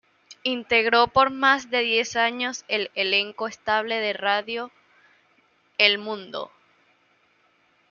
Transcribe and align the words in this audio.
Integró 0.41 1.05
por 1.09 1.29
más 1.29 1.69
de 1.69 1.81
diez 1.81 2.15
años 2.15 2.65
el 2.67 2.89
elenco 2.95 3.47
estable 3.47 3.99
de 3.99 4.13
Radio 4.13 4.71
El 5.77 5.99
Mundo. 5.99 6.49